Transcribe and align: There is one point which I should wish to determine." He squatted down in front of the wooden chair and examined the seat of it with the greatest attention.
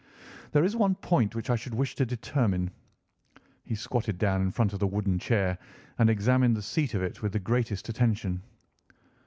There 0.51 0.63
is 0.63 0.75
one 0.75 0.95
point 0.95 1.35
which 1.35 1.51
I 1.51 1.55
should 1.55 1.75
wish 1.75 1.93
to 1.93 2.07
determine." 2.07 2.71
He 3.65 3.75
squatted 3.75 4.17
down 4.17 4.41
in 4.41 4.49
front 4.49 4.73
of 4.73 4.79
the 4.79 4.87
wooden 4.87 5.19
chair 5.19 5.59
and 5.99 6.09
examined 6.09 6.57
the 6.57 6.63
seat 6.63 6.95
of 6.95 7.03
it 7.03 7.21
with 7.21 7.33
the 7.33 7.39
greatest 7.39 7.87
attention. 7.87 8.41